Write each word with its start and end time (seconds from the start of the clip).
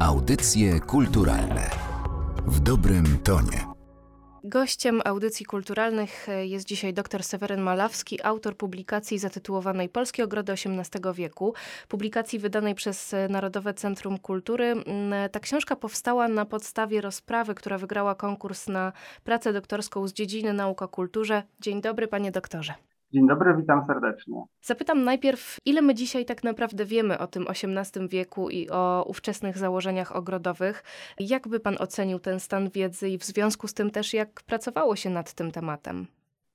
Audycje 0.00 0.80
kulturalne 0.80 1.70
w 2.46 2.60
dobrym 2.60 3.18
tonie. 3.24 3.66
Gościem 4.44 5.00
audycji 5.04 5.46
kulturalnych 5.46 6.26
jest 6.42 6.66
dzisiaj 6.66 6.94
dr 6.94 7.24
Seweryn 7.24 7.60
Malawski, 7.60 8.22
autor 8.22 8.56
publikacji 8.56 9.18
zatytułowanej 9.18 9.88
Polskie 9.88 10.24
ogrody 10.24 10.52
XVIII 10.52 11.14
wieku, 11.14 11.54
publikacji 11.88 12.38
wydanej 12.38 12.74
przez 12.74 13.14
Narodowe 13.28 13.74
Centrum 13.74 14.18
Kultury. 14.18 14.64
Mm, 14.64 15.30
Ta 15.30 15.40
książka 15.40 15.76
powstała 15.76 16.28
na 16.28 16.44
podstawie 16.44 17.00
rozprawy, 17.00 17.54
która 17.54 17.78
wygrała 17.78 18.14
konkurs 18.14 18.68
na 18.68 18.92
pracę 19.24 19.52
doktorską 19.52 20.08
z 20.08 20.12
dziedziny 20.12 20.52
nauk 20.52 20.82
o 20.82 20.88
kulturze. 20.88 21.42
Dzień 21.60 21.80
dobry, 21.80 22.08
panie 22.08 22.32
doktorze. 22.32 22.74
Dzień 23.12 23.26
dobry, 23.28 23.56
witam 23.56 23.86
serdecznie. 23.86 24.42
Zapytam 24.62 25.04
najpierw, 25.04 25.56
ile 25.66 25.82
my 25.82 25.94
dzisiaj 25.94 26.24
tak 26.24 26.44
naprawdę 26.44 26.84
wiemy 26.84 27.18
o 27.18 27.26
tym 27.26 27.44
XVIII 27.48 28.08
wieku 28.08 28.50
i 28.50 28.70
o 28.70 29.04
ówczesnych 29.08 29.58
założeniach 29.58 30.16
ogrodowych? 30.16 30.82
Jak 31.20 31.48
by 31.48 31.60
pan 31.60 31.74
ocenił 31.80 32.18
ten 32.18 32.40
stan 32.40 32.68
wiedzy 32.70 33.08
i 33.08 33.18
w 33.18 33.24
związku 33.24 33.68
z 33.68 33.74
tym 33.74 33.90
też 33.90 34.14
jak 34.14 34.28
pracowało 34.46 34.96
się 34.96 35.10
nad 35.10 35.34
tym 35.34 35.50
tematem? 35.50 36.06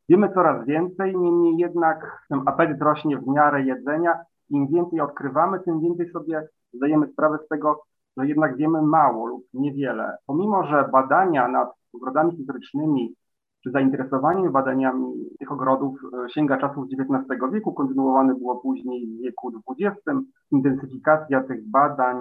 Wiemy 0.09 0.33
coraz 0.33 0.65
więcej, 0.65 1.17
niemniej 1.17 1.57
jednak 1.57 2.25
ten 2.29 2.41
apetyt 2.45 2.81
rośnie 2.81 3.17
w 3.17 3.27
miarę 3.27 3.63
jedzenia. 3.63 4.19
Im 4.49 4.67
więcej 4.67 4.99
odkrywamy, 5.01 5.59
tym 5.59 5.81
więcej 5.81 6.09
sobie 6.09 6.47
zdajemy 6.73 7.07
sprawę 7.07 7.37
z 7.45 7.47
tego, 7.47 7.83
że 8.17 8.27
jednak 8.27 8.57
wiemy 8.57 8.81
mało 8.81 9.25
lub 9.25 9.43
niewiele. 9.53 10.17
Pomimo, 10.25 10.63
że 10.67 10.89
badania 10.91 11.47
nad 11.47 11.69
ogrodami 11.93 12.37
historycznymi 12.37 13.13
czy 13.63 13.71
zainteresowanie 13.71 14.49
badaniami 14.49 15.13
tych 15.39 15.51
ogrodów 15.51 15.99
e, 16.25 16.29
sięga 16.29 16.57
czasów 16.57 16.85
XIX 16.85 17.41
wieku, 17.53 17.73
kontynuowane 17.73 18.35
było 18.35 18.55
później 18.55 19.07
w 19.07 19.21
wieku 19.21 19.51
XX. 19.79 20.01
Intensyfikacja 20.51 21.43
tych 21.43 21.69
badań 21.69 22.17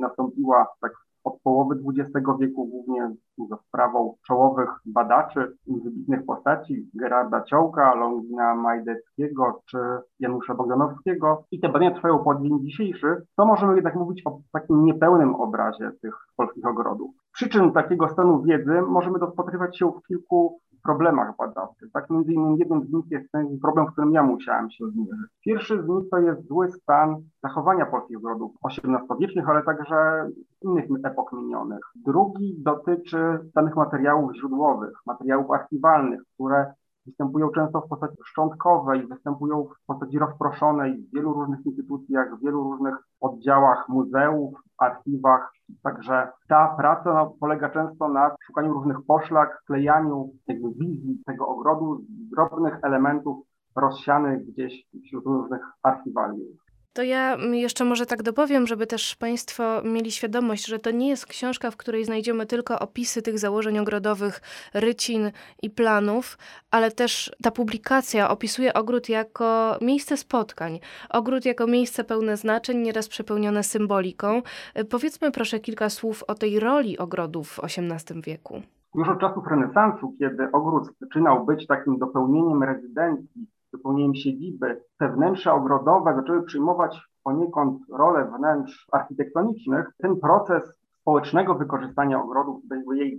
nastąpiła 0.00 0.66
tak 0.80 0.92
od 1.24 1.40
połowy 1.42 1.74
XX 1.74 2.26
wieku, 2.40 2.66
głównie 2.66 3.10
za 3.48 3.56
sprawą 3.56 4.14
czołowych 4.26 4.68
badaczy, 4.86 5.56
wybitnych 5.84 6.26
postaci, 6.26 6.90
Gerarda 6.94 7.42
Ciołka, 7.42 7.94
Longina 7.94 8.54
Majdeckiego 8.54 9.62
czy 9.70 9.78
Janusza 10.20 10.54
Bogdanowskiego. 10.54 11.44
I 11.50 11.60
te 11.60 11.68
badania 11.68 11.94
trwają 11.94 12.18
po 12.18 12.34
dzień 12.34 12.60
dzisiejszy, 12.60 13.22
to 13.36 13.46
możemy 13.46 13.74
jednak 13.74 13.94
mówić 13.94 14.22
o 14.26 14.38
takim 14.52 14.84
niepełnym 14.84 15.34
obrazie 15.34 15.90
tych 16.02 16.14
polskich 16.36 16.66
ogrodów. 16.66 17.10
Przyczyn 17.32 17.72
takiego 17.72 18.08
stanu 18.08 18.42
wiedzy 18.42 18.82
możemy 18.82 19.18
dopatrywać 19.18 19.78
się 19.78 19.92
w 19.92 20.06
kilku 20.08 20.60
problemach 20.82 21.36
badawczych. 21.36 21.92
Tak 21.92 22.10
między 22.10 22.32
innymi 22.32 22.58
jednym 22.58 22.84
z 22.86 22.92
nich 22.92 23.10
jest 23.10 23.32
ten 23.32 23.58
problem, 23.62 23.86
w 23.86 23.92
którym 23.92 24.12
ja 24.12 24.22
musiałem 24.22 24.70
się 24.70 24.84
zmierzyć. 24.90 25.30
Pierwszy 25.44 25.82
z 25.82 25.88
nich 25.88 26.10
to 26.10 26.18
jest 26.18 26.48
zły 26.48 26.70
stan 26.70 27.16
zachowania 27.42 27.86
polskich 27.86 28.18
ogrodów 28.18 28.52
XVIII-wiecznych, 28.64 29.48
ale 29.48 29.62
także 29.62 30.28
innych 30.62 30.84
epok 31.04 31.32
minionych. 31.32 31.80
Drugi 31.94 32.62
dotyczy 32.62 33.38
danych 33.54 33.76
materiałów 33.76 34.36
źródłowych, 34.36 34.92
materiałów 35.06 35.50
archiwalnych, 35.50 36.20
które 36.34 36.74
występują 37.06 37.50
często 37.50 37.80
w 37.80 37.88
postaci 37.88 38.16
szczątkowej, 38.24 39.06
występują 39.06 39.64
w 39.64 39.86
postaci 39.86 40.18
rozproszonej 40.18 41.02
w 41.02 41.14
wielu 41.14 41.32
różnych 41.32 41.66
instytucjach, 41.66 42.36
w 42.36 42.44
wielu 42.44 42.62
różnych 42.62 42.94
oddziałach 43.20 43.88
muzeów, 43.88 44.54
archiwach. 44.78 45.52
Także 45.82 46.28
ta 46.48 46.74
praca 46.78 47.14
no, 47.14 47.34
polega 47.40 47.70
często 47.70 48.08
na 48.08 48.34
szukaniu 48.46 48.72
różnych 48.72 48.96
poszlak, 49.06 49.58
sklejaniu 49.62 50.30
jakby 50.46 50.68
wizji 50.70 51.22
tego 51.26 51.48
ogrodu, 51.48 52.00
drobnych 52.08 52.78
elementów 52.82 53.46
rozsianych 53.76 54.46
gdzieś 54.46 54.86
wśród 55.04 55.24
różnych 55.24 55.60
archiwaliów. 55.82 56.61
To 56.94 57.02
ja 57.02 57.36
jeszcze 57.52 57.84
może 57.84 58.06
tak 58.06 58.22
dopowiem, 58.22 58.66
żeby 58.66 58.86
też 58.86 59.16
Państwo 59.16 59.82
mieli 59.84 60.10
świadomość, 60.10 60.66
że 60.66 60.78
to 60.78 60.90
nie 60.90 61.08
jest 61.08 61.26
książka, 61.26 61.70
w 61.70 61.76
której 61.76 62.04
znajdziemy 62.04 62.46
tylko 62.46 62.78
opisy 62.78 63.22
tych 63.22 63.38
założeń 63.38 63.78
ogrodowych, 63.78 64.40
rycin 64.74 65.30
i 65.62 65.70
planów, 65.70 66.38
ale 66.70 66.90
też 66.90 67.32
ta 67.42 67.50
publikacja 67.50 68.30
opisuje 68.30 68.74
ogród 68.74 69.08
jako 69.08 69.76
miejsce 69.80 70.16
spotkań, 70.16 70.80
ogród 71.10 71.44
jako 71.44 71.66
miejsce 71.66 72.04
pełne 72.04 72.36
znaczeń, 72.36 72.78
nieraz 72.78 73.08
przepełnione 73.08 73.62
symboliką. 73.62 74.42
Powiedzmy 74.90 75.30
proszę 75.30 75.60
kilka 75.60 75.90
słów 75.90 76.22
o 76.28 76.34
tej 76.34 76.60
roli 76.60 76.98
ogrodów 76.98 77.48
w 77.48 77.60
XVIII 77.64 78.22
wieku. 78.22 78.62
Już 78.94 79.08
od 79.08 79.20
czasów 79.20 79.44
renesansu, 79.46 80.14
kiedy 80.18 80.52
ogród 80.52 80.88
zaczynał 81.00 81.46
być 81.46 81.66
takim 81.66 81.98
dopełnieniem 81.98 82.62
rezydencji, 82.62 83.46
wypełnieniem 83.72 84.14
siedziby, 84.14 84.80
te 84.98 85.08
wnętrza 85.08 85.54
ogrodowe 85.54 86.14
zaczęły 86.16 86.42
przyjmować 86.42 87.00
poniekąd 87.24 87.82
rolę 87.90 88.32
wnętrz 88.38 88.86
architektonicznych, 88.92 89.90
ten 89.98 90.20
proces 90.20 90.62
społecznego 91.00 91.54
wykorzystania 91.54 92.22
ogrodów, 92.22 92.62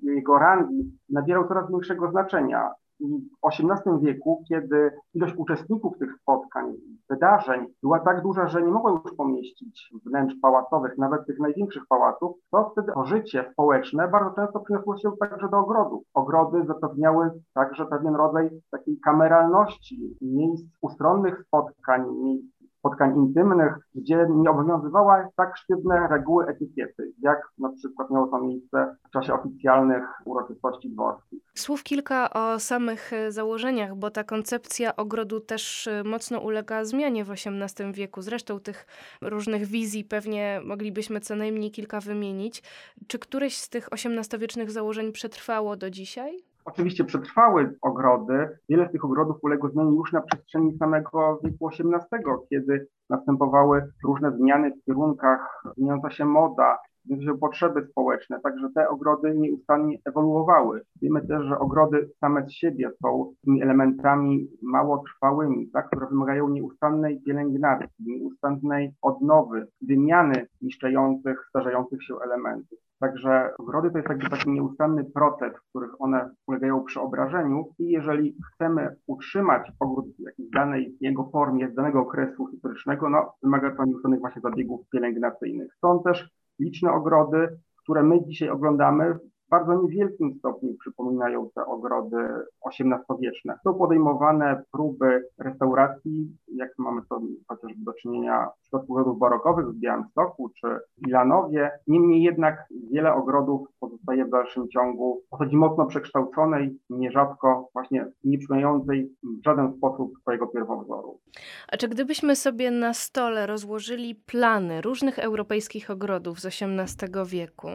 jego 0.04 0.40
rangi 0.40 1.00
nabierał 1.10 1.48
coraz 1.48 1.72
większego 1.72 2.12
znaczenia. 2.12 2.72
W 3.04 3.48
XVIII 3.48 4.00
wieku, 4.02 4.44
kiedy 4.50 4.92
ilość 5.14 5.34
uczestników 5.38 5.98
tych 5.98 6.16
spotkań, 6.22 6.74
wydarzeń 7.10 7.66
była 7.82 8.00
tak 8.00 8.22
duża, 8.22 8.48
że 8.48 8.62
nie 8.62 8.72
mogła 8.72 8.92
już 8.92 9.16
pomieścić 9.18 9.94
wnętrz 10.06 10.36
pałacowych, 10.42 10.98
nawet 10.98 11.26
tych 11.26 11.40
największych 11.40 11.84
pałaców, 11.90 12.38
to 12.52 12.70
wtedy 12.72 12.92
życie 13.04 13.50
społeczne 13.54 14.08
bardzo 14.08 14.36
często 14.36 14.60
przyniosło 14.60 14.98
się 14.98 15.12
także 15.20 15.50
do 15.50 15.58
ogrodów. 15.60 16.04
Ogrody 16.14 16.66
zapewniały 16.66 17.32
także 17.54 17.86
pewien 17.86 18.16
rodzaj 18.16 18.50
takiej 18.72 19.00
kameralności, 19.00 20.18
miejsc 20.22 20.66
ustronnych 20.82 21.44
spotkań, 21.48 22.06
miejsc 22.12 22.53
spotkań 22.84 23.16
intymnych, 23.18 23.74
gdzie 23.96 24.28
nie 24.30 24.50
obowiązywała 24.50 25.30
tak 25.36 25.58
sztywne 25.58 26.08
reguły 26.08 26.46
etykiety, 26.48 27.12
jak 27.22 27.42
na 27.58 27.70
przykład 27.70 28.12
miało 28.12 28.28
to 28.28 28.42
miejsce 28.42 28.96
w 29.08 29.10
czasie 29.10 29.34
oficjalnych 29.34 30.04
uroczystości 30.26 30.90
dworskich. 30.90 31.40
Słów 31.56 31.84
kilka 31.84 32.30
o 32.30 32.60
samych 32.60 33.14
e, 33.14 33.32
założeniach, 33.32 33.96
bo 33.96 34.12
ta 34.12 34.24
koncepcja 34.24 34.96
ogrodu 34.96 35.40
też 35.40 35.88
e, 35.88 36.04
mocno 36.04 36.40
ulega 36.40 36.86
zmianie 36.86 37.26
w 37.26 37.32
XVIII 37.32 37.94
wieku. 37.94 38.22
Zresztą 38.22 38.60
tych 38.60 38.86
różnych 39.22 39.66
wizji 39.66 40.04
pewnie 40.04 40.62
moglibyśmy 40.66 41.20
co 41.20 41.36
najmniej 41.36 41.72
kilka 41.72 42.00
wymienić. 42.00 42.64
Czy 43.08 43.20
któreś 43.20 43.58
z 43.58 43.70
tych 43.70 43.90
XVIII-wiecznych 43.92 44.72
założeń 44.72 45.12
przetrwało 45.12 45.76
do 45.76 45.90
dzisiaj? 45.90 46.53
Oczywiście 46.66 47.04
przetrwały 47.04 47.78
ogrody. 47.82 48.58
Wiele 48.70 48.90
z 48.90 48.92
tych 48.92 49.06
ogrodów 49.06 49.38
uległo 49.42 49.70
zmianie 49.70 49.96
już 49.96 50.14
na 50.14 50.22
przestrzeni 50.22 50.78
samego 50.78 51.40
wieku 51.44 51.68
XVIII, 51.68 52.24
kiedy 52.50 52.88
następowały 53.10 53.92
różne 54.04 54.32
zmiany 54.32 54.72
w 54.72 54.86
kierunkach, 54.86 55.64
zmieniająca 55.78 56.12
się 56.12 56.26
moda, 56.26 56.78
się 57.08 57.38
potrzeby 57.38 57.88
społeczne, 57.92 58.40
także 58.42 58.70
te 58.76 58.90
ogrody 58.90 59.34
nieustannie 59.36 59.98
ewoluowały. 60.06 60.82
Wiemy 61.02 61.28
też, 61.28 61.46
że 61.46 61.60
ogrody 61.60 62.10
same 62.22 62.48
z 62.48 62.52
siebie 62.52 62.92
są 63.04 63.34
tymi 63.46 63.62
elementami 63.62 64.48
mało 64.62 65.04
trwałymi, 65.08 65.70
tak, 65.72 65.88
które 65.88 66.08
wymagają 66.08 66.50
nieustannej 66.50 67.22
pielęgnacji, 67.22 67.88
nieustannej 68.00 68.92
odnowy, 69.02 69.68
wymiany 69.82 70.48
niszczących, 70.62 71.46
starzejących 71.50 72.04
się 72.04 72.16
elementów. 72.26 72.80
Także 73.00 73.54
ogrody 73.58 73.92
to 73.92 73.98
jest 73.98 74.10
jakby 74.10 74.30
taki 74.30 74.52
nieustanny 74.52 75.04
proces, 75.04 75.54
w 75.58 75.70
których 75.70 76.02
one 76.02 76.30
ulegają 76.48 76.84
przeobrażeniu 76.84 77.66
i 77.80 77.90
jeżeli 77.90 78.38
chcemy 78.48 78.96
utrzymać 79.08 79.72
ogród 79.80 80.06
w 80.20 80.22
jakiejś 80.22 80.50
danej 80.50 80.98
jego 81.02 81.30
formie 81.30 81.70
z 81.70 81.76
danego 81.76 82.00
okresu 82.00 82.48
historycznego, 82.48 83.10
no 83.10 83.34
wymaga 83.44 83.76
to 83.76 83.86
nieustannych 83.86 84.20
właśnie 84.20 84.42
zabiegów 84.42 84.90
pielęgnacyjnych. 84.90 85.76
Są 85.82 86.04
też 86.04 86.30
liczne 86.60 86.92
ogrody, 86.92 87.60
które 87.84 88.04
my 88.04 88.26
dzisiaj 88.26 88.50
oglądamy, 88.50 89.20
bardzo 89.54 89.82
niewielkim 89.82 90.36
stopniu 90.40 90.76
przypominają 90.80 91.50
te 91.56 91.66
ogrody 91.66 92.18
XVIII-wieczne. 92.66 93.60
Są 93.64 93.74
podejmowane 93.74 94.64
próby 94.72 95.24
restauracji, 95.40 96.38
jak 96.56 96.70
mamy 96.78 97.02
to 97.10 97.22
chociażby 97.48 97.84
do 97.84 97.94
czynienia 97.94 98.48
w 98.58 98.62
przypadku 98.62 98.94
ogrodów 98.94 99.20
barokowych 99.20 99.66
w 99.66 99.80
Białymstoku 99.80 100.50
czy 100.50 100.68
w 100.98 101.08
Ilanowie. 101.08 101.72
Niemniej 101.88 102.24
jednak 102.24 102.66
wiele 102.92 103.14
ogrodów 103.14 103.68
pozostaje 103.80 104.26
w 104.26 104.30
dalszym 104.30 104.70
ciągu 104.70 105.22
w 105.28 105.30
postaci 105.30 105.56
mocno 105.56 105.86
przekształconej, 105.86 106.80
nierzadko 106.90 107.70
właśnie 107.74 108.06
nie 108.24 108.38
przypominającej 108.38 109.12
w 109.24 109.46
żaden 109.46 109.74
sposób 109.78 110.12
swojego 110.22 110.48
pierwowzoru. 110.48 111.20
A 111.68 111.78
czy 111.78 111.88
gdybyśmy 111.88 112.36
sobie 112.36 112.72
na 112.72 112.94
stole 112.94 113.48
rozłożyli 113.48 114.16
plany 114.16 114.82
różnych 114.82 115.20
europejskich 115.20 115.92
ogrodów 115.92 116.40
z 116.40 116.46
XVIII 116.46 117.26
wieku, 117.26 117.70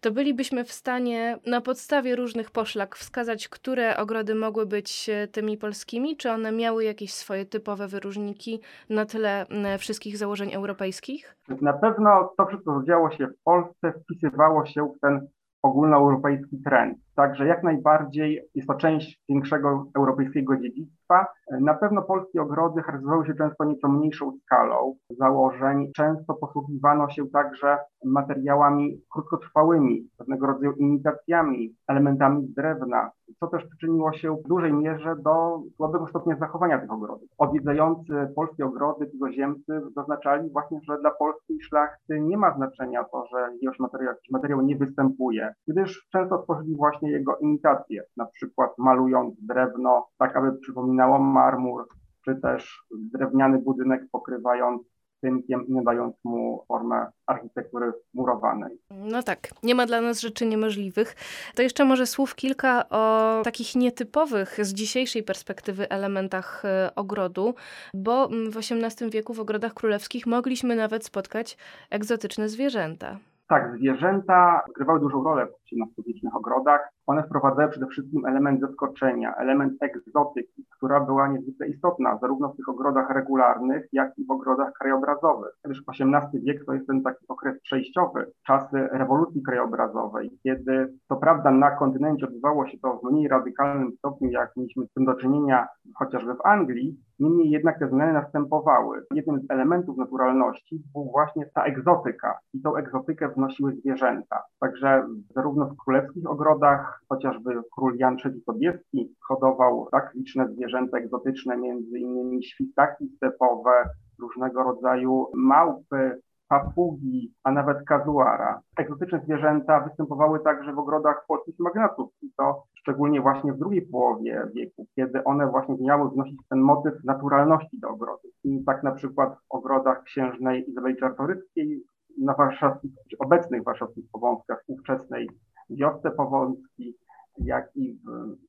to 0.00 0.10
bylibyśmy 0.10 0.64
w 0.64 0.72
stanie 0.72 1.05
na 1.46 1.60
podstawie 1.60 2.16
różnych 2.16 2.50
poszlak 2.50 2.96
wskazać, 2.96 3.48
które 3.48 3.96
ogrody 3.96 4.34
mogły 4.34 4.66
być 4.66 5.08
e, 5.08 5.28
tymi 5.28 5.58
polskimi? 5.58 6.16
Czy 6.16 6.30
one 6.30 6.52
miały 6.52 6.84
jakieś 6.84 7.14
swoje 7.14 7.46
typowe 7.46 7.88
wyróżniki 7.88 8.60
na 8.90 9.06
tle 9.06 9.46
wszystkich 9.78 10.16
założeń 10.16 10.52
europejskich? 10.54 11.36
Na 11.60 11.72
pewno 11.72 12.34
to 12.36 12.46
co 12.64 12.82
działo 12.86 13.10
się 13.10 13.26
w 13.26 13.42
Polsce, 13.44 13.92
wpisywało 14.02 14.66
się 14.66 14.92
w 14.96 15.00
ten 15.00 15.28
ogólnoeuropejski 15.62 16.62
trend. 16.64 17.05
Także 17.16 17.46
jak 17.46 17.62
najbardziej 17.62 18.42
jest 18.54 18.68
to 18.68 18.74
część 18.74 19.22
większego 19.28 19.86
europejskiego 19.96 20.56
dziedzictwa. 20.56 21.26
Na 21.60 21.74
pewno 21.74 22.02
polskie 22.02 22.42
ogrody 22.42 22.82
charakteryzowały 22.82 23.26
się 23.26 23.34
często 23.34 23.64
nieco 23.64 23.88
mniejszą 23.88 24.32
skalą 24.44 24.94
założeń. 25.10 25.92
Często 25.96 26.34
posługiwano 26.34 27.08
się 27.10 27.28
także 27.28 27.78
materiałami 28.04 29.00
krótkotrwałymi, 29.12 30.08
pewnego 30.18 30.46
rodzaju 30.46 30.72
imitacjami, 30.72 31.74
elementami 31.88 32.48
drewna, 32.56 33.10
co 33.40 33.46
też 33.46 33.64
przyczyniło 33.64 34.12
się 34.12 34.36
w 34.36 34.48
dużej 34.48 34.72
mierze 34.72 35.16
do 35.16 35.62
słabego 35.76 36.06
stopnia 36.06 36.36
zachowania 36.36 36.78
tych 36.78 36.92
ogrodów. 36.92 37.28
Odwiedzający 37.38 38.32
polskie 38.36 38.64
ogrody, 38.66 39.10
cudzoziemcy 39.10 39.80
zaznaczali 39.96 40.50
właśnie, 40.50 40.80
że 40.82 40.98
dla 41.00 41.10
polskiej 41.10 41.60
szlachty 41.60 42.20
nie 42.20 42.36
ma 42.36 42.54
znaczenia 42.56 43.04
to, 43.04 43.26
że 43.26 43.40
jakiegoś 43.52 43.78
materiał, 43.78 44.14
materiał 44.30 44.62
nie 44.62 44.76
występuje, 44.76 45.54
gdyż 45.68 46.06
często 46.12 46.42
tworzyli 46.42 46.76
właśnie 46.76 47.05
jego 47.10 47.36
imitacje, 47.36 48.02
na 48.16 48.26
przykład 48.26 48.70
malując 48.78 49.34
drewno 49.38 50.08
tak, 50.18 50.36
aby 50.36 50.52
przypominało 50.58 51.18
marmur, 51.18 51.88
czy 52.24 52.36
też 52.36 52.84
drewniany 53.12 53.58
budynek 53.58 54.02
pokrywając 54.12 54.82
tynkiem 55.20 55.66
i 55.66 55.72
nadając 55.72 56.14
mu 56.24 56.64
formę 56.68 57.06
architektury 57.26 57.92
murowanej. 58.14 58.78
No 58.90 59.22
tak, 59.22 59.48
nie 59.62 59.74
ma 59.74 59.86
dla 59.86 60.00
nas 60.00 60.20
rzeczy 60.20 60.46
niemożliwych. 60.46 61.14
To 61.54 61.62
jeszcze 61.62 61.84
może 61.84 62.06
słów 62.06 62.34
kilka 62.34 62.88
o 62.88 63.42
takich 63.44 63.76
nietypowych 63.76 64.66
z 64.66 64.74
dzisiejszej 64.74 65.22
perspektywy 65.22 65.88
elementach 65.88 66.64
e, 66.64 66.90
ogrodu, 66.94 67.54
bo 67.94 68.28
w 68.28 68.56
XVIII 68.56 69.10
wieku 69.10 69.34
w 69.34 69.40
ogrodach 69.40 69.74
królewskich 69.74 70.26
mogliśmy 70.26 70.76
nawet 70.76 71.04
spotkać 71.04 71.56
egzotyczne 71.90 72.48
zwierzęta. 72.48 73.18
Tak, 73.48 73.76
zwierzęta 73.76 74.62
grywały 74.76 75.00
dużą 75.00 75.24
rolę 75.24 75.46
w 75.46 75.50
XVIII 75.72 76.30
ogrodach. 76.34 76.88
One 77.06 77.22
wprowadzały 77.22 77.70
przede 77.70 77.86
wszystkim 77.86 78.26
element 78.26 78.60
zaskoczenia, 78.60 79.34
element 79.34 79.72
egzotyki, 79.80 80.64
która 80.76 81.00
była 81.00 81.28
niezwykle 81.28 81.68
istotna 81.68 82.18
zarówno 82.18 82.48
w 82.48 82.56
tych 82.56 82.68
ogrodach 82.68 83.10
regularnych, 83.10 83.88
jak 83.92 84.18
i 84.18 84.26
w 84.26 84.30
ogrodach 84.30 84.72
krajobrazowych. 84.72 85.50
Gdyż 85.64 85.82
XVIII 85.88 86.44
wiek 86.44 86.64
to 86.64 86.74
jest 86.74 86.86
ten 86.86 87.02
taki 87.02 87.26
okres 87.28 87.60
przejściowy, 87.62 88.32
czasy 88.46 88.88
rewolucji 88.92 89.42
krajobrazowej, 89.42 90.30
kiedy 90.42 90.94
co 91.08 91.16
prawda 91.16 91.50
na 91.50 91.70
kontynencie 91.70 92.26
odbywało 92.26 92.66
się 92.66 92.78
to 92.78 92.98
w 92.98 93.10
mniej 93.10 93.28
radykalnym 93.28 93.92
stopniu, 93.98 94.30
jak 94.30 94.56
mieliśmy 94.56 94.86
z 94.86 94.92
tym 94.92 95.04
do 95.04 95.14
czynienia 95.14 95.66
chociażby 95.98 96.34
w 96.34 96.46
Anglii, 96.46 96.96
Niemniej 97.18 97.50
jednak 97.50 97.78
te 97.78 97.88
zmiany 97.88 98.12
następowały. 98.12 99.02
Jednym 99.14 99.40
z 99.40 99.50
elementów 99.50 99.96
naturalności 99.96 100.82
był 100.92 101.10
właśnie 101.10 101.46
ta 101.54 101.64
egzotyka 101.64 102.38
i 102.54 102.60
tą 102.60 102.76
egzotykę 102.76 103.28
wnosiły 103.28 103.76
zwierzęta. 103.76 104.42
Także 104.60 105.06
zarówno 105.34 105.66
w 105.66 105.76
królewskich 105.76 106.30
ogrodach, 106.30 107.00
chociażby 107.08 107.50
król 107.74 107.96
Jan 107.96 108.16
III 108.24 108.40
Sobieski 108.40 109.14
hodował 109.28 109.88
tak 109.90 110.14
liczne 110.14 110.48
zwierzęta 110.48 110.98
egzotyczne, 110.98 111.56
między 111.56 111.98
innymi 111.98 112.44
świstaki 112.44 113.08
stepowe, 113.08 113.70
różnego 114.18 114.62
rodzaju 114.62 115.26
małpy, 115.34 116.20
papugi, 116.48 117.34
a 117.44 117.52
nawet 117.52 117.84
kazuara. 117.84 118.60
Egzotyczne 118.76 119.20
zwierzęta 119.24 119.80
występowały 119.80 120.40
także 120.40 120.72
w 120.72 120.78
ogrodach 120.78 121.24
polskich 121.28 121.54
magnatów 121.58 122.10
i 122.22 122.30
to 122.36 122.62
szczególnie 122.74 123.20
właśnie 123.20 123.52
w 123.52 123.58
drugiej 123.58 123.82
połowie 123.82 124.48
wieku, 124.54 124.86
kiedy 124.96 125.24
one 125.24 125.50
właśnie 125.50 125.76
miały 125.80 126.10
wnosić 126.10 126.40
ten 126.48 126.60
motyw 126.60 127.04
naturalności 127.04 127.78
do 127.80 127.88
ogrodu. 127.88 128.28
I 128.44 128.64
tak 128.64 128.82
na 128.82 128.92
przykład 128.92 129.34
w 129.34 129.54
ogrodach 129.54 130.02
księżnej 130.02 130.70
Izabeli 130.70 130.96
Czartoryskiej 130.96 131.82
na 132.18 132.34
warszawskich, 132.34 132.92
obecnych 133.18 133.64
warszawskich 133.64 134.04
Powązkach, 134.12 134.64
ówczesnej 134.66 135.30
wiosce 135.70 136.10
Powązki, 136.10 136.96
jak 137.38 137.76
i 137.76 137.98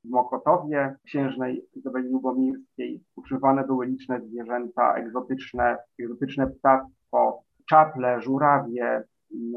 w 0.04 0.10
Mokotowie 0.10 0.96
księżnej 1.06 1.66
Izabeli 1.74 2.08
Lubomirskiej 2.08 3.04
używane 3.16 3.66
były 3.66 3.86
liczne 3.86 4.20
zwierzęta 4.20 4.94
egzotyczne, 4.94 5.76
egzotyczne 6.00 6.46
ptactwo, 6.46 7.42
czaple, 7.70 8.22
żurawie, 8.22 9.02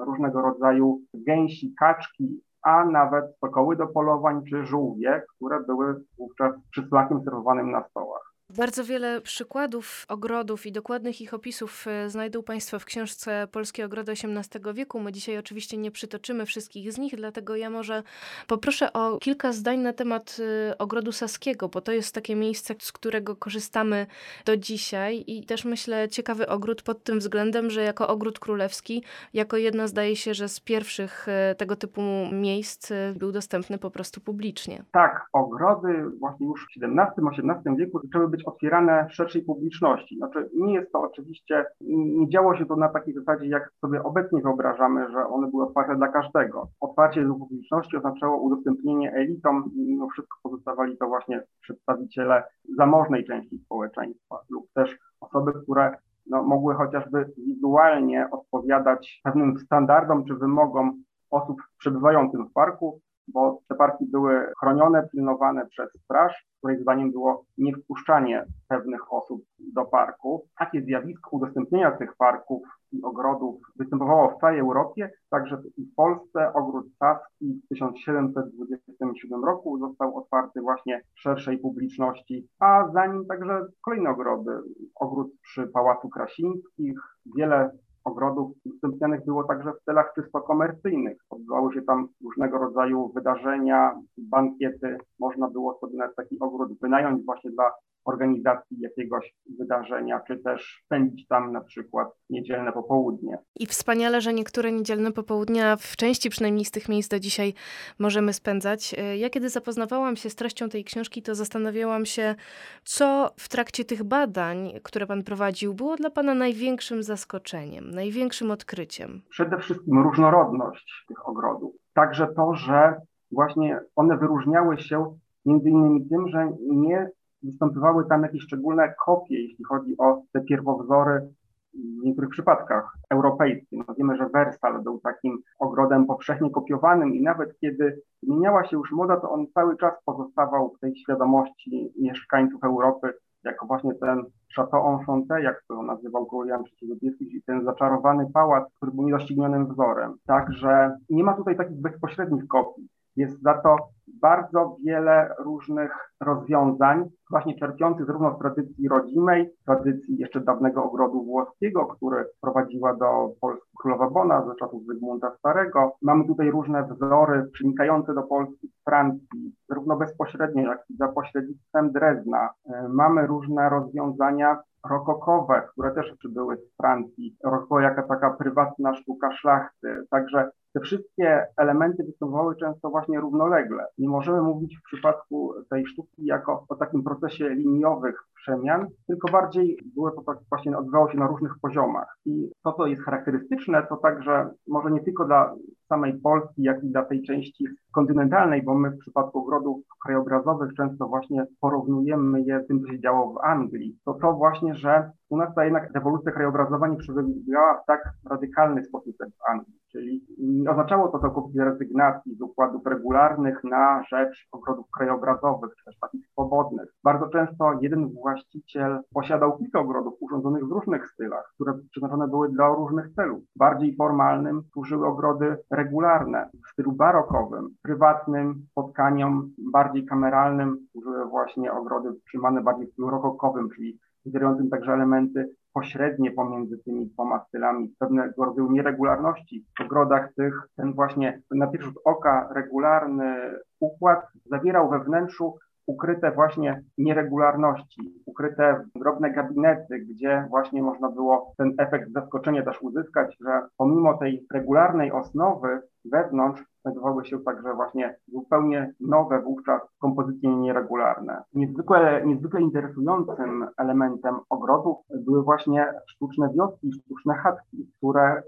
różnego 0.06 0.42
rodzaju 0.42 1.02
gęsi, 1.14 1.74
kaczki, 1.80 2.42
a 2.62 2.86
nawet 2.86 3.26
sokoły 3.40 3.76
do 3.76 3.88
polowań 3.88 4.42
czy 4.50 4.66
żółwie, 4.66 5.24
które 5.36 5.60
były 5.60 6.04
wówczas 6.18 6.54
przysmakiem 6.72 7.24
serwowanym 7.24 7.72
na 7.72 7.84
stołach. 7.84 8.31
Bardzo 8.58 8.84
wiele 8.84 9.22
przykładów 9.22 10.06
ogrodów 10.08 10.66
i 10.66 10.72
dokładnych 10.72 11.22
ich 11.22 11.34
opisów 11.34 11.86
e, 11.88 12.10
znajdą 12.10 12.44
Państwo 12.44 12.80
w 12.80 12.86
książce 12.86 13.48
Polskie 13.52 13.86
Ogrody 13.86 14.12
XVIII 14.12 14.74
wieku. 14.74 15.00
My 15.00 15.12
dzisiaj 15.12 15.38
oczywiście 15.38 15.78
nie 15.78 15.92
przytoczymy 15.92 16.46
wszystkich 16.46 16.94
z 16.94 16.98
nich, 16.98 17.16
dlatego 17.16 17.56
ja 17.56 17.70
może 17.70 18.04
poproszę 18.48 18.94
o 18.94 19.18
kilka 19.18 19.52
zdań 19.54 19.80
na 19.80 19.94
temat 19.94 20.38
e, 20.70 20.78
ogrodu 20.78 21.12
saskiego, 21.12 21.70
bo 21.70 21.82
to 21.82 21.92
jest 21.92 22.16
takie 22.16 22.36
miejsce, 22.36 22.76
z 22.80 22.92
którego 22.92 23.36
korzystamy 23.36 24.08
do 24.46 24.58
dzisiaj 24.58 25.24
i 25.28 25.46
też 25.46 25.66
myślę 25.66 26.10
ciekawy 26.10 26.48
ogród 26.48 26.82
pod 26.82 27.04
tym 27.04 27.20
względem, 27.20 27.70
że 27.70 27.82
jako 27.82 28.08
ogród 28.08 28.40
królewski, 28.40 29.04
jako 29.34 29.58
jedna 29.58 29.88
zdaje 29.88 30.16
się, 30.16 30.34
że 30.34 30.50
z 30.50 30.60
pierwszych 30.60 31.28
e, 31.30 31.56
tego 31.56 31.76
typu 31.76 32.02
miejsc 32.32 32.92
był 33.16 33.32
dostępny 33.32 33.78
po 33.78 33.92
prostu 33.92 34.22
publicznie. 34.22 34.84
Tak, 34.92 35.28
ogrody 35.34 36.10
właśnie 36.20 36.48
już 36.48 36.66
w 36.66 36.84
XVII-XVIII 36.84 37.78
wieku 37.78 38.00
zaczęły 38.04 38.28
być 38.28 38.41
być 38.42 38.48
otwierane 38.48 39.08
szerszej 39.10 39.42
publiczności. 39.42 40.18
Znaczy 40.18 40.50
nie 40.54 40.74
jest 40.74 40.92
to 40.92 41.02
oczywiście, 41.02 41.66
nie 41.82 42.30
działo 42.30 42.58
się 42.58 42.66
to 42.66 42.76
na 42.76 42.90
takiej 42.90 43.14
zasadzie, 43.14 43.48
jak 43.48 43.72
sobie 43.82 44.04
obecnie 44.04 44.42
wyobrażamy, 44.42 45.12
że 45.12 45.28
one 45.28 45.48
były 45.48 45.64
otwarte 45.64 45.96
dla 45.96 46.08
każdego. 46.08 46.68
Otwarcie 46.80 47.26
do 47.26 47.34
publiczności 47.34 47.98
oznaczało 47.98 48.38
udostępnienie 48.38 49.14
elitom 49.14 49.72
mimo 49.76 50.10
wszystko 50.10 50.38
pozostawali 50.44 50.98
to 50.98 51.08
właśnie 51.08 51.44
przedstawiciele 51.62 52.44
zamożnej 52.78 53.26
części 53.26 53.60
społeczeństwa 53.60 54.40
lub 54.50 54.66
też 54.74 54.98
osoby, 55.22 55.54
które 55.64 55.98
no, 56.28 56.44
mogły 56.44 56.76
chociażby 56.76 57.34
wizualnie 57.38 58.28
odpowiadać 58.32 59.22
pewnym 59.24 59.60
standardom 59.60 60.26
czy 60.26 60.36
wymogom 60.36 61.04
osób 61.32 61.62
przebywających 61.78 62.42
w 62.42 62.54
parku, 62.54 63.02
bo 63.28 63.62
te 63.70 63.76
parki 63.76 64.06
były 64.12 64.52
chronione, 64.60 65.08
pilnowane 65.12 65.66
przez 65.66 65.90
straż, 66.04 66.46
której 66.58 66.82
zdaniem 66.82 67.12
było 67.12 67.46
niewpuszczanie 67.58 68.46
pewnych 68.68 69.14
osób 69.14 69.42
do 69.74 69.86
parku. 69.86 70.46
Takie 70.60 70.82
zjawisko 70.82 71.30
udostępnienia 71.32 71.92
tych 71.92 72.16
parków 72.16 72.62
i 72.92 73.02
ogrodów 73.02 73.62
występowało 73.76 74.30
w 74.30 74.42
całej 74.42 74.60
Europie, 74.60 75.12
także 75.30 75.58
w 75.58 75.96
Polsce 75.96 76.54
ogród 76.54 76.86
Saski 77.00 77.62
w 77.66 77.70
1727 77.70 79.46
roku 79.46 79.80
został 79.80 80.18
otwarty 80.18 80.62
właśnie 80.62 81.02
szerszej 81.16 81.58
publiczności, 81.58 82.48
a 82.60 82.90
za 82.94 83.06
nim 83.06 83.26
także 83.26 83.66
kolejne 83.82 84.10
ogrody. 84.10 84.52
Ogród 84.96 85.32
przy 85.42 85.68
Pałacu 85.68 86.10
Krasińskich, 86.10 87.00
wiele 87.36 87.72
ogrodów 88.04 88.52
udostępnianych 88.66 89.26
było 89.26 89.44
także 89.44 89.74
w 89.74 89.86
celach 89.86 90.14
czysto 90.16 90.42
komercyjnych. 90.42 91.18
Odbywały 91.30 91.74
się 91.74 91.82
tam 91.82 92.08
różnego 92.24 92.58
rodzaju 92.58 93.12
wydarzenia, 93.16 94.00
bankiety. 94.18 94.98
Można 95.20 95.50
było 95.50 95.80
sobie 95.80 95.98
nawet 95.98 96.16
taki 96.16 96.40
ogród 96.40 96.80
wynająć 96.82 97.26
właśnie 97.26 97.52
dla 97.52 97.72
organizacji 98.06 98.80
jakiegoś 98.80 99.34
wydarzenia, 99.60 100.20
czy 100.28 100.38
też 100.38 100.82
spędzić 100.86 101.28
tam 101.28 101.52
na 101.52 101.62
przykład 101.62 102.08
niedzielne 102.30 102.72
popołudnie. 102.72 103.38
I 103.60 103.66
wspaniale, 103.66 104.22
że 104.22 104.34
niektóre 104.34 104.72
niedzielne 104.72 105.12
popołudnia 105.12 105.76
w 105.76 105.96
części 105.96 106.30
przynajmniej 106.30 106.66
z 106.66 106.72
tych 106.72 106.90
miejsc 106.90 107.10
do 107.10 107.20
dzisiaj 107.20 107.54
możemy 108.00 108.34
spędzać. 108.34 108.96
Ja 109.18 109.30
kiedy 109.30 109.50
zapoznawałam 109.50 110.16
się 110.16 110.30
z 110.30 110.36
treścią 110.36 110.70
tej 110.70 110.84
książki, 110.84 111.22
to 111.22 111.36
zastanawiałam 111.36 112.06
się, 112.06 112.36
co 112.84 113.30
w 113.38 113.50
trakcie 113.50 113.86
tych 113.86 114.04
badań, 114.04 114.72
które 114.84 115.08
pan 115.08 115.24
prowadził, 115.24 115.74
było 115.74 115.96
dla 115.96 116.10
pana 116.10 116.34
największym 116.34 117.04
zaskoczeniem, 117.04 117.92
największym 117.92 118.52
odkryciem. 118.52 119.22
Przede 119.30 119.58
wszystkim 119.58 120.04
różnorodność 120.04 121.06
tych 121.08 121.30
ogrodów. 121.30 121.76
Także 121.94 122.28
to, 122.36 122.56
że 122.56 122.96
właśnie 123.32 123.80
one 123.96 124.18
wyróżniały 124.18 124.78
się 124.78 125.18
między 125.46 125.70
innymi 125.70 126.10
tym, 126.10 126.28
że 126.28 126.52
nie 126.62 127.10
występowały 127.44 128.06
tam 128.10 128.24
jakieś 128.24 128.44
szczególne 128.44 128.94
kopie, 129.06 129.42
jeśli 129.42 129.64
chodzi 129.64 129.98
o 129.98 130.22
te 130.34 130.42
pierwowzory 130.42 131.30
w 131.74 132.06
niektórych 132.06 132.30
przypadkach 132.30 132.98
europejskie. 133.10 133.78
No 133.88 133.94
wiemy, 133.98 134.18
że 134.18 134.30
Wersal 134.30 134.84
był 134.84 135.00
takim 135.00 135.38
ogrodem 135.60 136.06
powszechnie 136.06 136.50
kopiowanym 136.50 137.16
i 137.16 137.22
nawet 137.22 137.60
kiedy 137.60 138.02
zmieniała 138.24 138.66
się 138.66 138.78
już 138.78 138.92
moda, 138.92 139.18
to 139.18 139.32
on 139.32 139.48
cały 139.54 139.78
czas 139.78 139.94
pozostawał 140.06 140.74
w 140.74 140.80
tej 140.80 140.96
świadomości 140.96 141.94
mieszkańców 142.00 142.64
Europy 142.64 143.14
jako 143.44 143.66
właśnie 143.66 143.94
ten 143.94 144.24
Chateau 144.56 145.00
Enchanté, 145.00 145.42
jak 145.42 145.64
to 145.68 145.84
nazywał 145.84 146.26
król 146.26 146.48
Jan 146.48 146.64
III 146.82 147.18
czyli 147.18 147.44
ten 147.46 147.64
zaczarowany 147.66 148.28
pałac, 148.34 148.74
który 148.76 148.92
był 148.92 149.04
niedoścignionym 149.04 149.68
wzorem. 149.68 150.18
Także 150.28 150.98
nie 151.10 151.24
ma 151.24 151.34
tutaj 151.34 151.58
takich 151.58 151.82
bezpośrednich 151.82 152.48
kopii. 152.48 152.88
Jest 153.16 153.42
za 153.42 153.54
to 153.54 153.78
bardzo 154.22 154.78
wiele 154.86 155.36
różnych 155.40 156.14
rozwiązań, 156.20 157.10
właśnie 157.32 157.60
czerpiący 157.60 158.06
zarówno 158.06 158.36
z 158.36 158.40
tradycji 158.40 158.88
rodzimej, 158.88 159.50
tradycji 159.66 160.18
jeszcze 160.18 160.40
dawnego 160.40 160.84
ogrodu 160.84 161.24
włoskiego, 161.24 161.86
który 161.86 162.26
prowadziła 162.42 162.96
do 162.96 163.30
Polski 163.42 163.70
królowa 163.82 164.10
Bona 164.10 164.46
ze 164.46 164.56
czasów 164.56 164.86
Zygmunta 164.86 165.36
Starego. 165.38 165.92
Mamy 166.02 166.28
tutaj 166.28 166.52
różne 166.52 166.88
wzory 166.88 167.50
przenikające 167.54 168.14
do 168.14 168.24
Polski 168.24 168.68
z 168.68 168.84
Francji, 168.84 169.56
zarówno 169.70 169.98
bezpośrednio, 169.98 170.64
jak 170.64 170.84
i 170.90 170.98
za 170.98 171.08
pośrednictwem 171.08 171.92
Drezna. 171.92 172.50
E, 172.66 172.88
mamy 172.90 173.28
różne 173.28 173.70
rozwiązania 173.70 174.58
rokokowe, 174.90 175.62
które 175.72 175.92
też 175.92 176.14
przybyły 176.20 176.58
z 176.58 176.78
Francji. 176.78 177.36
Rokoko 177.44 177.80
jaka 177.80 178.04
taka 178.04 178.30
prywatna 178.34 178.96
sztuka 178.96 179.32
szlachty. 179.32 180.06
Także 180.10 180.52
te 180.74 180.80
wszystkie 180.80 181.46
elementy 181.58 182.04
występowały 182.04 182.56
często 182.56 182.90
właśnie 182.90 183.20
równolegle. 183.20 183.86
Nie 183.98 184.10
możemy 184.10 184.42
mówić 184.42 184.78
w 184.78 184.84
przypadku 184.84 185.54
tej 185.70 185.86
sztuki 185.86 186.26
jako 186.26 186.66
o 186.70 186.76
takim 186.76 187.04
procesie 187.04 187.21
liniowych 187.40 188.24
przemian, 188.42 188.88
tylko 189.08 189.32
bardziej 189.32 189.78
były 189.96 190.12
to 190.12 190.22
tak 190.22 190.38
właśnie 190.50 190.78
odbywało 190.78 191.12
się 191.12 191.18
na 191.18 191.28
różnych 191.28 191.52
poziomach. 191.62 192.18
I 192.26 192.52
to, 192.64 192.74
co 192.74 192.88
jest 192.88 193.04
charakterystyczne, 193.04 193.88
to 193.90 193.98
także 193.98 194.50
może 194.68 194.92
nie 194.92 195.04
tylko 195.04 195.26
dla 195.26 195.56
samej 195.90 196.20
Polski, 196.20 196.64
jak 196.64 196.84
i 196.84 196.88
dla 196.88 197.06
tej 197.06 197.24
części 197.24 197.66
kontynentalnej, 197.94 198.64
bo 198.64 198.76
my 198.76 198.92
w 198.92 198.98
przypadku 198.98 199.40
ogrodów 199.40 199.82
krajobrazowych 200.06 200.74
często 200.74 201.08
właśnie 201.08 201.46
porównujemy 201.60 202.42
je 202.42 202.62
z 202.64 202.68
tym, 202.68 202.82
co 202.82 202.88
się 202.88 203.00
działo 203.00 203.34
w 203.34 203.44
Anglii, 203.44 203.98
to 204.06 204.14
to 204.14 204.34
właśnie, 204.34 204.76
że 204.76 205.12
u 205.30 205.38
nas 205.38 205.56
ta 205.56 205.66
jednak 205.66 205.94
rewolucja 205.94 206.32
krajobrazowa 206.32 206.88
nie 206.88 206.98
przebiegała 206.98 207.82
w 207.84 207.86
tak 207.86 208.14
radykalny 208.30 208.84
sposób 208.84 209.16
jak 209.20 209.30
w 209.30 209.50
Anglii. 209.50 209.78
Czyli 209.92 210.22
oznaczało 210.70 211.08
to 211.08 211.20
całkowitej 211.20 211.66
rezygnacji 211.66 212.36
z 212.36 212.42
układów 212.42 212.86
regularnych 212.86 213.64
na 213.64 214.04
rzecz 214.10 214.48
ogrodów 214.52 214.86
krajobrazowych, 214.98 215.72
czy 215.76 215.86
też 215.86 216.00
takich 216.00 216.28
swobodnych. 216.28 216.90
Bardzo 217.04 217.28
często 217.28 217.74
jeden 217.82 218.10
właściciel 218.10 219.00
posiadał 219.14 219.58
kilka 219.58 219.80
ogrodów 219.80 220.14
urządzonych 220.20 220.68
w 220.68 220.72
różnych 220.72 221.08
stylach, 221.10 221.52
które 221.56 221.74
przeznaczone 221.92 222.28
były 222.28 222.50
dla 222.50 222.68
różnych 222.68 223.14
celów. 223.14 223.44
Bardziej 223.56 223.96
formalnym 223.96 224.62
służyły 224.74 225.08
ogrody 225.08 225.58
regularne 225.72 226.50
w 226.68 226.70
stylu 226.72 226.92
barokowym, 226.92 227.70
prywatnym 227.82 228.66
spotkaniom, 228.72 229.50
bardziej 229.72 230.06
kameralnym 230.06 230.78
służyły 230.92 231.26
właśnie 231.26 231.74
ogrody 231.74 232.10
trzymane 232.28 232.62
bardziej 232.62 232.88
w 232.88 232.92
stylu 232.92 233.10
rokokowym, 233.10 233.70
czyli 233.70 234.00
zawierającym 234.26 234.70
także 234.70 234.94
elementy 234.94 235.56
pośrednie 235.74 236.32
pomiędzy 236.32 236.78
tymi 236.78 237.08
dwoma 237.08 237.46
stylami, 237.48 237.96
pewnego 238.00 238.46
rodzaju 238.46 238.72
nieregularności 238.72 239.66
w 239.80 239.82
ogrodach 239.82 240.34
tych, 240.34 240.68
ten 240.76 240.94
właśnie 240.94 241.42
na 241.52 241.68
pierwszy 241.68 241.88
rzut 241.88 242.00
oka 242.06 242.50
regularny 242.54 243.36
układ 243.80 244.26
zawierał 244.46 244.90
we 244.90 245.00
wnętrzu 245.00 245.58
ukryte 245.88 246.32
właśnie 246.32 246.84
nieregularności, 246.98 248.14
ukryte 248.26 248.84
drobne 248.96 249.32
gabinety, 249.34 250.00
gdzie 250.00 250.48
właśnie 250.50 250.84
można 250.84 251.10
było 251.10 251.54
ten 251.58 251.74
efekt 251.78 252.12
zaskoczenia 252.14 252.64
też 252.64 252.82
uzyskać, 252.82 253.38
że 253.40 253.62
pomimo 253.78 254.18
tej 254.18 254.46
regularnej 254.54 255.12
osnowy 255.12 255.82
wewnątrz 256.06 256.64
znajdowały 256.82 257.26
się 257.26 257.40
także 257.40 257.74
właśnie 257.74 258.16
zupełnie 258.28 258.94
nowe 259.00 259.42
wówczas 259.42 259.82
kompozycje 260.00 260.56
nieregularne. 260.56 261.44
Niezwykle, 261.54 262.26
niezwykle 262.26 262.62
interesującym 262.62 263.68
elementem 263.78 264.36
ogrodów 264.50 264.98
były 265.26 265.44
właśnie 265.44 265.94
sztuczne 266.08 266.50
wioski, 266.54 266.94
sztuczne 266.94 267.34
chatki, 267.34 267.88
które 267.98 268.44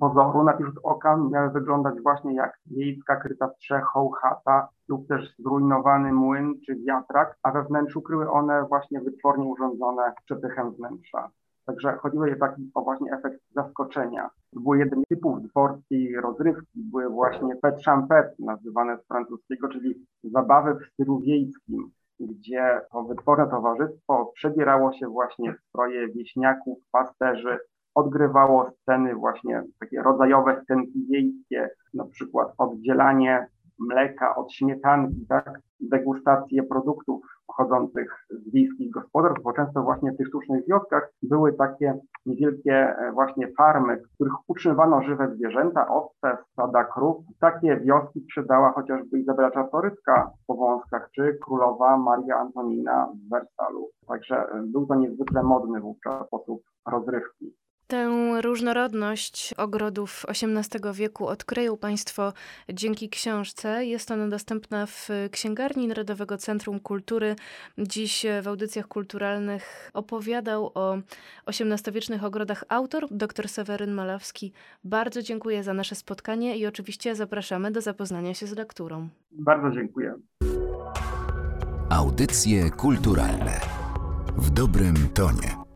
pozoru 0.00 0.44
na 0.44 0.52
pierwszy 0.52 0.82
oka 0.82 1.16
miały 1.16 1.50
wyglądać 1.50 2.00
właśnie 2.02 2.34
jak 2.34 2.58
wiejska 2.66 3.16
kryta 3.16 3.48
strzechą 3.48 4.10
chata 4.10 4.68
lub 4.88 5.08
też 5.08 5.34
zrujnowany 5.38 6.12
młyn 6.12 6.54
czy 6.66 6.76
wiatrak, 6.76 7.36
a 7.42 7.52
we 7.52 7.62
wnętrzu 7.62 8.02
kryły 8.02 8.30
one 8.30 8.64
właśnie 8.68 9.00
wytwornie 9.00 9.44
urządzone 9.44 10.12
przepychem 10.24 10.70
wnętrza. 10.70 11.30
Także 11.66 11.96
chodziło 11.96 12.26
je 12.26 12.36
taki 12.36 12.70
o 12.74 12.82
właśnie 12.82 13.12
efekt 13.12 13.40
zaskoczenia. 13.54 14.30
To 14.54 14.60
był 14.60 14.74
jeden 14.74 15.02
typów 15.08 15.42
dworskiej 15.42 16.20
rozrywki, 16.20 16.82
były 16.90 17.08
właśnie 17.08 17.56
pet 17.56 17.82
champet, 17.84 18.38
nazywane 18.38 18.98
z 18.98 19.06
francuskiego, 19.06 19.68
czyli 19.68 20.06
zabawy 20.24 20.74
w 20.74 20.92
stylu 20.92 21.20
wiejskim, 21.20 21.90
gdzie 22.20 22.80
to 22.92 23.02
wytworne 23.02 23.50
towarzystwo 23.50 24.32
przebierało 24.34 24.92
się 24.92 25.08
właśnie 25.08 25.54
w 25.54 25.60
stroje 25.68 26.08
wieśniaków, 26.08 26.78
pasterzy, 26.92 27.58
odgrywało 27.98 28.70
sceny 28.70 29.14
właśnie 29.14 29.62
takie 29.80 30.02
rodzajowe 30.02 30.60
scenki 30.62 31.06
wiejskie, 31.10 31.70
na 31.94 32.04
przykład 32.04 32.48
oddzielanie 32.58 33.46
mleka 33.78 34.36
od 34.36 34.52
śmietanki, 34.52 35.26
tak, 35.28 35.60
degustację 35.80 36.62
produktów 36.62 37.20
pochodzących 37.46 38.26
z 38.30 38.52
wiejskich 38.52 38.90
gospodarstw, 38.90 39.42
bo 39.42 39.52
często 39.52 39.82
właśnie 39.82 40.12
w 40.12 40.16
tych 40.16 40.26
sztucznych 40.26 40.66
wioskach 40.66 41.10
były 41.22 41.52
takie 41.52 41.98
niewielkie 42.26 42.74
e, 42.74 43.12
właśnie 43.12 43.48
farmy, 43.58 43.96
w 43.96 44.14
których 44.14 44.32
utrzymywano 44.48 45.02
żywe 45.02 45.34
zwierzęta, 45.34 45.88
owce, 45.88 46.38
stada 46.52 46.84
krów. 46.84 47.16
Takie 47.40 47.76
wioski 47.76 48.20
sprzedała 48.20 48.72
chociażby 48.72 49.18
Izabela 49.18 49.50
Czartoryska 49.50 50.30
w 50.42 50.46
Powązkach, 50.46 51.10
czy 51.14 51.38
królowa 51.44 51.98
Maria 51.98 52.36
Antonina 52.36 53.08
w 53.14 53.30
Wersalu. 53.30 53.88
Także 54.08 54.36
e, 54.36 54.62
był 54.66 54.86
to 54.86 54.94
niezwykle 54.94 55.42
modny 55.42 55.80
wówczas 55.80 56.26
sposób 56.26 56.62
rozrywki. 56.86 57.54
Tę 57.88 58.32
różnorodność 58.42 59.54
ogrodów 59.56 60.26
XVIII 60.28 60.92
wieku 60.94 61.26
odkryją 61.26 61.76
Państwo 61.76 62.32
dzięki 62.72 63.08
książce. 63.08 63.86
Jest 63.86 64.10
ona 64.10 64.28
dostępna 64.28 64.86
w 64.86 65.08
Księgarni 65.30 65.88
Narodowego 65.88 66.38
Centrum 66.38 66.80
Kultury. 66.80 67.36
Dziś 67.78 68.26
w 68.42 68.48
audycjach 68.48 68.88
kulturalnych 68.88 69.90
opowiadał 69.94 70.70
o 70.74 70.98
XVIII-wiecznych 71.46 72.24
ogrodach 72.24 72.64
autor 72.68 73.06
dr 73.10 73.48
Seweryn 73.48 73.92
Malawski. 73.92 74.52
Bardzo 74.84 75.22
dziękuję 75.22 75.62
za 75.62 75.74
nasze 75.74 75.94
spotkanie 75.94 76.56
i 76.56 76.66
oczywiście 76.66 77.14
zapraszamy 77.14 77.70
do 77.70 77.80
zapoznania 77.80 78.34
się 78.34 78.46
z 78.46 78.56
lekturą. 78.56 79.08
Bardzo 79.32 79.70
dziękuję. 79.70 80.14
Audycje 81.90 82.70
kulturalne 82.70 83.60
w 84.36 84.50
dobrym 84.50 84.94
tonie. 85.14 85.67